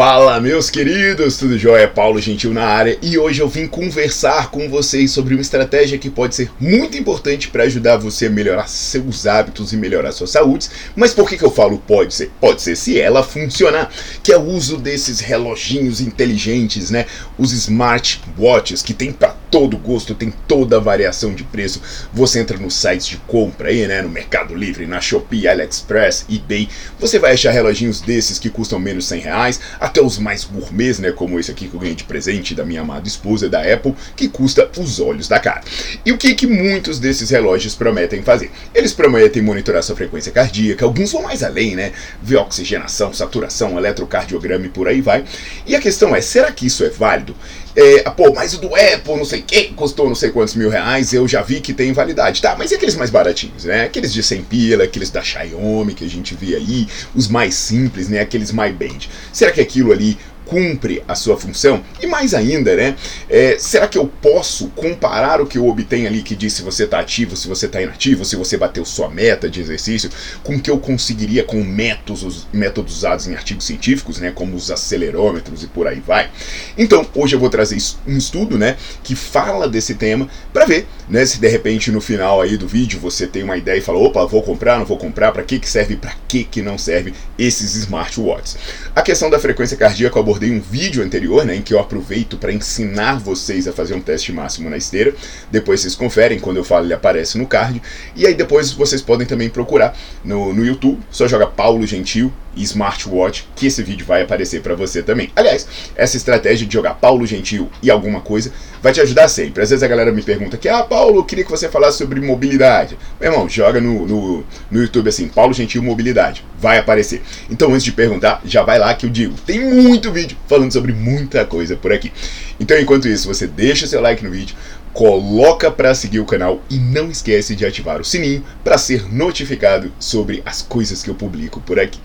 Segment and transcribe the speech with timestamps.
[0.00, 1.86] Fala, meus queridos, tudo jóia?
[1.86, 6.08] Paulo Gentil na área e hoje eu vim conversar com vocês sobre uma estratégia que
[6.08, 10.70] pode ser muito importante para ajudar você a melhorar seus hábitos e melhorar sua saúde.
[10.96, 12.30] Mas por que, que eu falo pode ser?
[12.40, 13.92] Pode ser se ela funcionar,
[14.22, 17.04] que é o uso desses reloginhos inteligentes, né?
[17.36, 21.82] Os smartwatches que tem para todo gosto, tem toda a variação de preço.
[22.12, 24.00] Você entra nos sites de compra aí, né?
[24.00, 26.68] No Mercado Livre, na Shopee, AliExpress, eBay.
[26.98, 31.00] Você vai achar reloginhos desses que custam menos de 100 reais, até os mais gourmets,
[31.00, 31.10] né?
[31.10, 34.28] Como esse aqui que eu ganhei de presente da minha amada esposa, da Apple, que
[34.28, 35.62] custa os olhos da cara.
[36.06, 38.50] E o que, que muitos desses relógios prometem fazer?
[38.72, 41.92] Eles prometem monitorar sua frequência cardíaca, alguns vão mais além, né?
[42.22, 45.24] Ver oxigenação, saturação, eletrocardiograma e por aí vai.
[45.66, 47.34] E a questão é, será que isso é válido?
[47.74, 51.12] É, pô, mas o do Apple, não sei que, custou não sei quantos mil reais,
[51.12, 52.42] eu já vi que tem validade.
[52.42, 53.84] Tá, mas e aqueles mais baratinhos, né?
[53.84, 58.08] Aqueles de 100 pila, aqueles da Xiaomi que a gente vê aí, os mais simples,
[58.08, 58.20] né?
[58.20, 59.00] Aqueles My Band.
[59.32, 60.18] Será que aquilo ali
[60.50, 61.80] cumpre a sua função?
[62.02, 62.96] E mais ainda, né?
[63.28, 66.82] É, será que eu posso comparar o que eu obtenho ali que diz se você
[66.82, 70.10] está ativo, se você está inativo, se você bateu sua meta de exercício,
[70.42, 74.32] com o que eu conseguiria com métodos, métodos usados em artigos científicos, né?
[74.34, 76.28] Como os acelerômetros e por aí vai.
[76.76, 78.76] Então, hoje eu vou trazer um estudo, né?
[79.04, 81.24] Que fala desse tema para ver, né?
[81.24, 84.26] Se de repente no final aí do vídeo você tem uma ideia e fala, opa,
[84.26, 87.76] vou comprar, não vou comprar, para que que serve, para que que não serve esses
[87.76, 88.56] smartwatches.
[88.96, 92.50] A questão da frequência cardíaca abordei um vídeo anterior, né, em que eu aproveito para
[92.50, 95.12] ensinar vocês a fazer um teste máximo na esteira.
[95.50, 97.82] Depois vocês conferem, quando eu falo ele aparece no card.
[98.16, 103.48] E aí depois vocês podem também procurar no, no YouTube, só joga Paulo Gentil smartwatch,
[103.54, 105.30] que esse vídeo vai aparecer para você também.
[105.36, 108.52] Aliás, essa estratégia de jogar Paulo Gentil e alguma coisa
[108.82, 109.62] vai te ajudar sempre.
[109.62, 112.20] Às vezes a galera me pergunta que, ah, Paulo, eu queria que você falasse sobre
[112.20, 112.98] mobilidade.
[113.20, 117.22] Meu irmão, joga no, no, no YouTube assim, Paulo Gentil Mobilidade, vai aparecer.
[117.50, 120.92] Então, antes de perguntar, já vai lá que eu digo, tem muito vídeo falando sobre
[120.92, 122.12] muita coisa por aqui.
[122.58, 124.56] Então, enquanto isso, você deixa seu like no vídeo,
[124.92, 129.92] coloca para seguir o canal e não esquece de ativar o sininho para ser notificado
[129.98, 132.00] sobre as coisas que eu publico por aqui.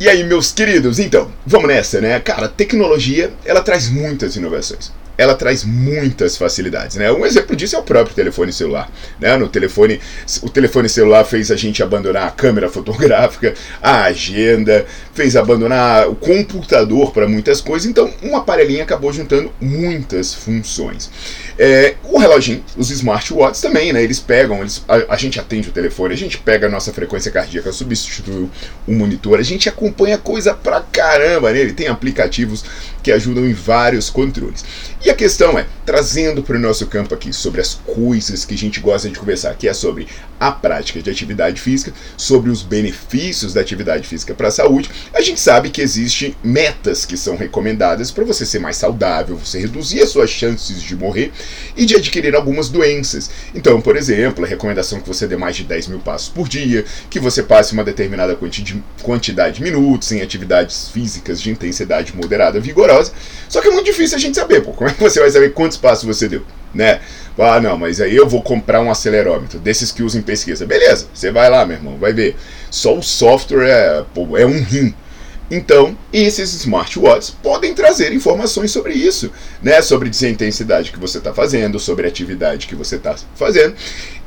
[0.00, 2.18] E aí, meus queridos, então, vamos nessa, né?
[2.20, 7.12] Cara, tecnologia, ela traz muitas inovações ela traz muitas facilidades, né?
[7.12, 9.36] Um exemplo disso é o próprio telefone celular, né?
[9.36, 10.00] No telefone,
[10.40, 16.14] o telefone celular fez a gente abandonar a câmera fotográfica, a agenda, fez abandonar o
[16.14, 21.10] computador para muitas coisas, então um aparelhinho acabou juntando muitas funções.
[21.58, 24.02] É, o reloginho, os smartwatches também, né?
[24.02, 27.30] Eles pegam, eles, a, a, gente atende o telefone, a gente pega a nossa frequência
[27.30, 28.48] cardíaca, substitui
[28.86, 32.64] o monitor, a gente acompanha coisa pra caramba nele, tem aplicativos
[33.02, 34.64] que ajudam em vários controles.
[35.04, 38.58] E a questão é, trazendo para o nosso campo aqui sobre as coisas que a
[38.58, 40.06] gente gosta de conversar, que é sobre
[40.38, 45.20] a prática de atividade física, sobre os benefícios da atividade física para a saúde, a
[45.20, 50.00] gente sabe que existem metas que são recomendadas para você ser mais saudável, você reduzir
[50.00, 51.32] as suas chances de morrer
[51.76, 53.30] e de adquirir algumas doenças.
[53.54, 56.84] Então, por exemplo, a recomendação que você dê mais de 10 mil passos por dia,
[57.10, 58.38] que você passe uma determinada
[59.02, 63.12] quantidade de minutos em atividades físicas de intensidade moderada vigorosa.
[63.48, 65.52] Só que é muito difícil a gente saber, pô, como é que você vai saber
[65.52, 66.42] quantos passos você deu,
[66.74, 67.00] né?
[67.38, 70.66] Ah, não, mas aí eu vou comprar um acelerômetro, desses que usam em pesquisa.
[70.66, 72.36] Beleza, você vai lá, meu irmão, vai ver.
[72.70, 74.94] Só o software é, pô, é um rim.
[75.50, 79.82] Então, esses smartwatches podem trazer informações sobre isso, né?
[79.82, 83.74] Sobre a intensidade que você está fazendo, sobre a atividade que você está fazendo.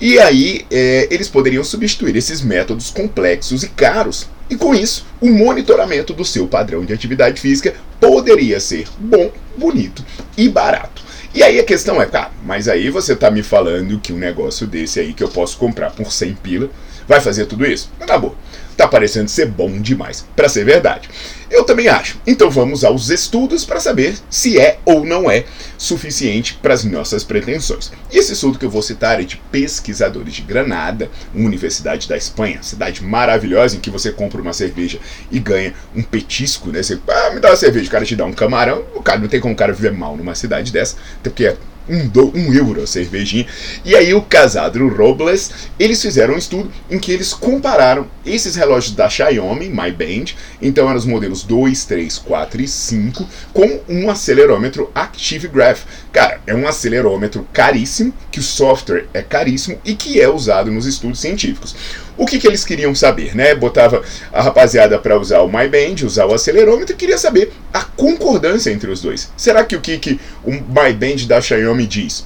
[0.00, 4.28] E aí, é, eles poderiam substituir esses métodos complexos e caros.
[4.52, 10.04] E com isso, o monitoramento do seu padrão de atividade física poderia ser bom, bonito
[10.36, 11.02] e barato.
[11.34, 14.66] E aí a questão é, cara, mas aí você tá me falando que um negócio
[14.66, 16.70] desse aí que eu posso comprar por 100 pila
[17.06, 17.90] vai fazer tudo isso?
[18.06, 18.34] Tá bom
[18.76, 21.08] tá parecendo ser bom demais para ser verdade.
[21.50, 22.18] Eu também acho.
[22.26, 25.44] Então vamos aos estudos para saber se é ou não é
[25.76, 27.92] suficiente para as nossas pretensões.
[28.10, 32.62] E esse estudo que eu vou citar é de pesquisadores de Granada, universidade da Espanha,
[32.62, 34.98] cidade maravilhosa em que você compra uma cerveja
[35.30, 36.82] e ganha um petisco, né?
[36.82, 39.28] Você, ah, me dá uma cerveja, o cara te dá um camarão, o cara não
[39.28, 41.56] tem como o cara viver mal numa cidade dessa, até porque é
[41.88, 43.46] um, do, um euro a cervejinha.
[43.84, 48.94] E aí o Casadro Robles, eles fizeram um estudo em que eles compararam esses relógios
[48.94, 54.10] da Xiaomi, My Band, então eram os modelos 2, 3, 4 e 5, com um
[54.10, 55.82] acelerômetro Active Graph.
[56.12, 60.86] Cara, é um acelerômetro caríssimo, que o software é caríssimo e que é usado nos
[60.86, 61.74] estudos científicos.
[62.16, 63.54] O que, que eles queriam saber, né?
[63.54, 67.82] Botava a rapaziada para usar o My Band, usar o acelerômetro e queria saber a
[67.82, 69.30] concordância entre os dois.
[69.36, 72.24] Será que o que, que o My Band da Xiaomi diz?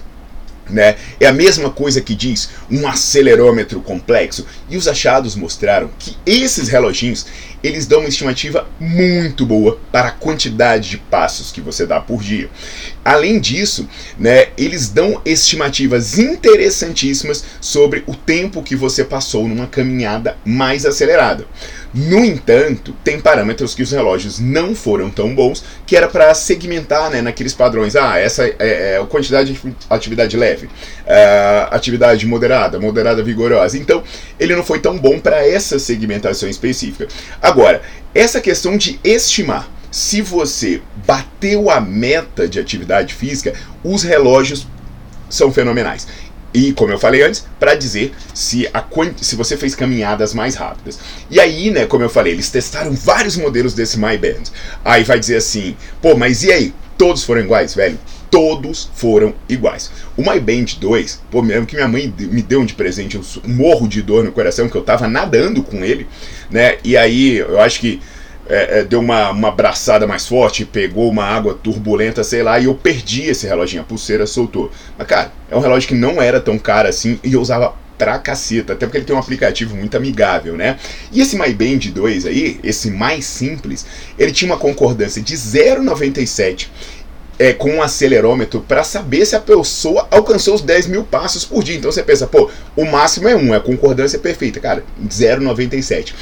[0.69, 0.97] Né?
[1.21, 4.45] É a mesma coisa que diz um acelerômetro complexo.
[4.69, 7.27] E os achados mostraram que esses reloginhos
[7.63, 12.23] eles dão uma estimativa muito boa para a quantidade de passos que você dá por
[12.23, 12.49] dia.
[13.05, 20.37] Além disso, né, eles dão estimativas interessantíssimas sobre o tempo que você passou numa caminhada
[20.45, 21.47] mais acelerada.
[21.99, 27.09] No entanto, tem parâmetros que os relógios não foram tão bons, que era para segmentar
[27.09, 27.97] né, naqueles padrões.
[27.97, 30.71] Ah, essa é, é a quantidade de atividade leve, uh,
[31.71, 33.79] atividade moderada, moderada vigorosa.
[33.79, 34.05] Então,
[34.39, 37.09] ele não foi tão bom para essa segmentação específica.
[37.41, 37.81] Agora,
[38.15, 44.67] essa questão de estimar se você bateu a meta de atividade física, os relógios
[45.31, 46.07] são fenomenais.
[46.57, 48.83] E, como eu falei antes, para dizer se, a,
[49.21, 50.99] se você fez caminhadas mais rápidas.
[51.31, 54.45] E aí, né, como eu falei, eles testaram vários modelos desse My Band.
[54.83, 56.75] Aí vai dizer assim, pô, mas e aí?
[56.97, 57.99] Todos foram iguais, velho?
[58.31, 59.91] Todos foram iguais.
[60.17, 63.19] O My Band 2, pô, me lembro que minha mãe me deu um de presente,
[63.19, 66.07] um morro de dor no coração, que eu tava nadando com ele,
[66.51, 66.79] né?
[66.83, 68.01] E aí, eu acho que
[68.49, 72.67] é, é, deu uma, uma abraçada mais forte, pegou uma água turbulenta, sei lá, e
[72.67, 74.71] eu perdi esse reloginho, a pulseira soltou.
[74.97, 78.19] Mas, cara, é um relógio que não era tão caro assim e eu usava pra
[78.19, 80.79] caceta, até porque ele tem um aplicativo muito amigável, né?
[81.11, 83.87] E esse My Band 2 aí, esse mais simples,
[84.19, 86.69] ele tinha uma concordância de 0,97
[87.39, 91.63] é, com um acelerômetro para saber se a pessoa alcançou os 10 mil passos por
[91.63, 91.77] dia.
[91.77, 94.61] Então você pensa, pô, o máximo é 1, é a concordância perfeita.
[94.61, 96.15] Cara, 0,97.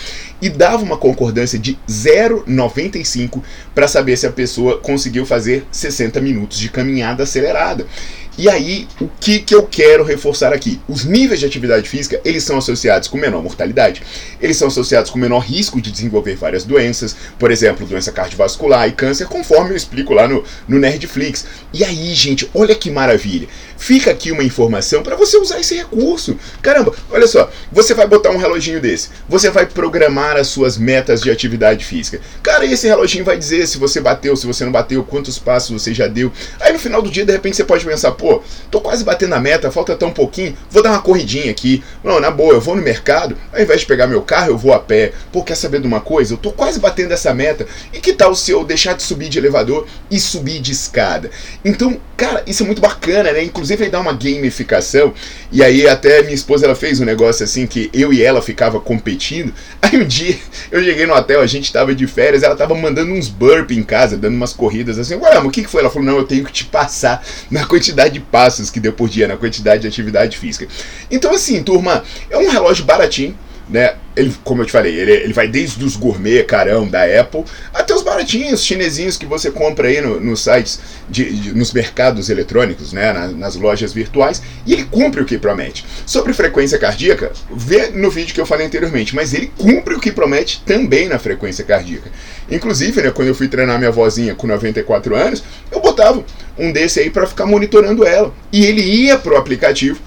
[0.42, 3.40] E dava uma concordância de 0,95
[3.74, 7.86] para saber se a pessoa conseguiu fazer 60 minutos de caminhada acelerada.
[8.36, 10.80] E aí, o que, que eu quero reforçar aqui?
[10.88, 14.02] Os níveis de atividade física, eles são associados com menor mortalidade,
[14.40, 18.92] eles são associados com menor risco de desenvolver várias doenças, por exemplo, doença cardiovascular e
[18.92, 21.46] câncer, conforme eu explico lá no, no Nerdflix.
[21.72, 23.46] E aí, gente, olha que maravilha.
[23.76, 26.36] Fica aqui uma informação para você usar esse recurso.
[26.62, 31.20] Caramba, olha só, você vai botar um reloginho desse, você vai programar as suas metas
[31.20, 32.20] de atividade física.
[32.42, 35.92] Cara, esse reloginho vai dizer se você bateu, se você não bateu, quantos passos você
[35.92, 36.32] já deu.
[36.60, 39.40] Aí no final do dia, de repente, você pode pensar, pô, tô quase batendo a
[39.40, 41.84] meta, falta tão pouquinho, vou dar uma corridinha aqui.
[42.02, 44.72] Não, na boa, eu vou no mercado, ao invés de pegar meu carro, eu vou
[44.72, 45.12] a pé.
[45.30, 46.34] Pô, quer saber de uma coisa?
[46.34, 47.66] Eu tô quase batendo essa meta.
[47.92, 51.30] E que tal se eu deixar de subir de elevador e subir de escada?
[51.64, 53.42] Então, cara, isso é muito bacana, né?
[53.42, 55.12] Inclusive ele dá uma gamificação.
[55.50, 58.80] E aí até minha esposa ela fez um negócio assim que eu e ela ficava
[58.80, 59.52] competindo.
[59.82, 60.36] Aí um dia
[60.70, 63.82] eu cheguei no hotel, a gente tava de férias, ela tava mandando uns burp em
[63.82, 65.14] casa, dando umas corridas assim.
[65.14, 65.82] Ué, mas o que, que foi?
[65.82, 69.08] Ela falou: "Não, eu tenho que te passar na quantidade de passos que deu por
[69.08, 70.66] dia, na quantidade de atividade física.
[71.10, 73.36] Então, assim, turma, é um relógio baratinho,
[73.68, 73.94] né?
[74.16, 77.42] Ele, como eu te falei, ele, ele vai desde os gourmet carão da Apple
[77.72, 80.78] até os baratinhos chinesinhos que você compra aí no, nos sites,
[81.08, 85.36] de, de, nos mercados eletrônicos, né, na, nas lojas virtuais, e ele cumpre o que
[85.36, 85.84] promete.
[86.06, 90.12] Sobre frequência cardíaca, vê no vídeo que eu falei anteriormente, mas ele cumpre o que
[90.12, 92.10] promete também na frequência cardíaca.
[92.48, 95.42] Inclusive, né, quando eu fui treinar minha vozinha com 94 anos,
[95.72, 96.24] eu botava
[96.56, 98.32] um desse aí para ficar monitorando ela.
[98.52, 99.98] E ele ia pro aplicativo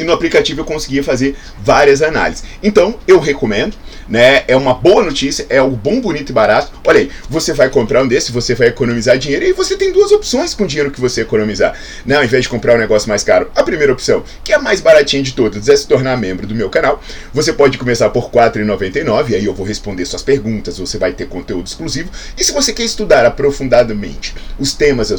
[0.00, 2.44] e no aplicativo eu conseguia fazer várias análises.
[2.62, 3.76] Então, eu recomendo,
[4.08, 4.42] né?
[4.48, 6.72] É uma boa notícia, é algo bom, bonito e barato.
[6.84, 10.10] Olha aí, você vai comprar um desse, você vai economizar dinheiro e você tem duas
[10.10, 11.78] opções com o dinheiro que você economizar.
[12.04, 12.16] Né?
[12.16, 14.80] Ao invés de comprar um negócio mais caro, a primeira opção, que é a mais
[14.80, 17.02] baratinha de todas, é se tornar membro do meu canal.
[17.32, 21.28] Você pode começar por R$ 4,99, aí eu vou responder suas perguntas, você vai ter
[21.28, 22.10] conteúdo exclusivo.
[22.36, 25.12] E se você quer estudar aprofundadamente os temas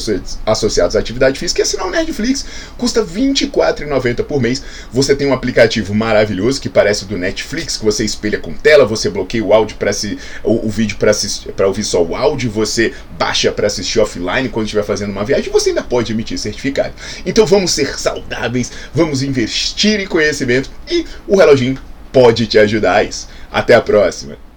[0.46, 2.46] associados à atividade física, é assinar o Nerdflix.
[2.78, 4.62] Custa R$ 24,90 por mês
[4.92, 9.10] Você tem um aplicativo maravilhoso que parece do Netflix, que você espelha com tela, você
[9.10, 9.92] bloqueia o áudio para
[10.44, 14.84] o, o vídeo para ouvir só o áudio, você baixa para assistir offline quando estiver
[14.84, 16.94] fazendo uma viagem, você ainda pode emitir certificado.
[17.26, 21.78] Então vamos ser saudáveis, vamos investir em conhecimento e o reloginho
[22.12, 23.28] pode te ajudar a isso.
[23.52, 24.51] Até a próxima!